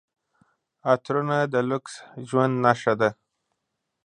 [0.91, 1.93] عطرونه د لوکس
[2.29, 3.09] ژوند نښه ده.